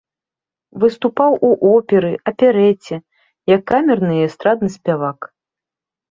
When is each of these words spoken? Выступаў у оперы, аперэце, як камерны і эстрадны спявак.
Выступаў 0.83 1.31
у 1.49 1.49
оперы, 1.71 2.09
аперэце, 2.31 2.97
як 3.55 3.61
камерны 3.73 4.13
і 4.17 4.25
эстрадны 4.29 4.69
спявак. 4.77 5.19